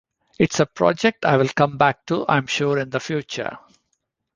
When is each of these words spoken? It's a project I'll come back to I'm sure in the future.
It's 0.39 0.59
a 0.59 0.65
project 0.65 1.27
I'll 1.27 1.47
come 1.49 1.77
back 1.77 2.07
to 2.07 2.25
I'm 2.27 2.47
sure 2.47 2.79
in 2.79 2.89
the 2.89 2.99
future. 2.99 3.59